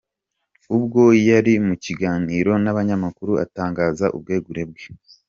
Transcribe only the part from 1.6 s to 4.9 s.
mu kiganiro n’abanyamakuru atangaza ubwegure bwe.